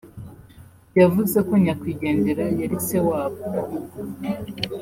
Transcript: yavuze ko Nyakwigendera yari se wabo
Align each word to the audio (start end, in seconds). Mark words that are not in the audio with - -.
yavuze 0.99 1.37
ko 1.47 1.53
Nyakwigendera 1.63 2.45
yari 2.61 2.77
se 2.87 2.97
wabo 3.07 3.41